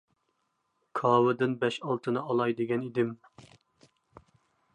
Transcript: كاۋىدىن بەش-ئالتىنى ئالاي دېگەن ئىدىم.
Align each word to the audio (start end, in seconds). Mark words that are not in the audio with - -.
كاۋىدىن 0.99 1.53
بەش-ئالتىنى 1.65 2.23
ئالاي 2.25 2.57
دېگەن 2.63 2.89
ئىدىم. 2.89 3.13